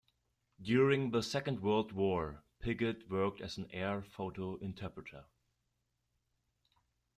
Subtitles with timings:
[0.63, 5.25] During the Second World War Piggott worked as an air photo interpreter.